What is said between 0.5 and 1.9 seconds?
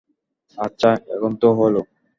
আচ্ছা, এখন তো হলো।